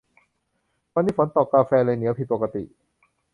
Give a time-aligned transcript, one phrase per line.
[0.93, 2.63] วันนี้ฝนตก กาแฟเลยเหนียวผิดปกติ